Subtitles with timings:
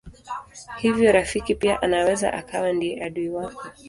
[0.77, 3.67] Hivyo rafiki pia anaweza akawa ndiye adui wako.